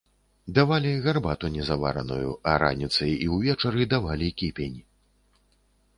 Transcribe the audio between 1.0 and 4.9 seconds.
гарбату незавараную, а раніцай і ўвечары давалі кіпень.